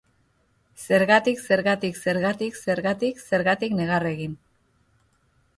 [0.85, 4.37] Zergatik, zergatik, zergatik, zergatik, zergatik negar egin?